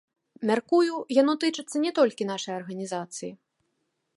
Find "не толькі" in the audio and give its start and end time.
1.85-2.27